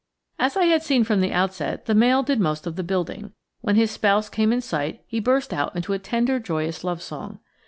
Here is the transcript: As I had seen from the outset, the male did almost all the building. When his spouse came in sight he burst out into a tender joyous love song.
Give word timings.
As 0.39 0.57
I 0.57 0.63
had 0.65 0.81
seen 0.81 1.03
from 1.03 1.21
the 1.21 1.31
outset, 1.31 1.85
the 1.85 1.93
male 1.93 2.23
did 2.23 2.39
almost 2.39 2.65
all 2.65 2.73
the 2.73 2.81
building. 2.81 3.33
When 3.59 3.75
his 3.75 3.91
spouse 3.91 4.29
came 4.29 4.51
in 4.51 4.59
sight 4.61 5.03
he 5.05 5.19
burst 5.19 5.53
out 5.53 5.75
into 5.75 5.93
a 5.93 5.99
tender 5.99 6.39
joyous 6.39 6.83
love 6.83 7.03
song. 7.03 7.37